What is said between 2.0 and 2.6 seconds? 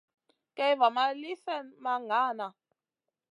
ŋahna.